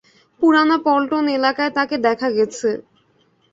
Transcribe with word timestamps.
পুরানা 0.41 0.77
পল্টন 0.85 1.25
এলাকায় 1.37 1.71
তাকে 1.77 1.95
দেখা 2.05 2.27
গেছে। 2.37 2.69